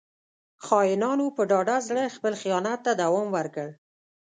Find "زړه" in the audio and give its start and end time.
1.87-2.03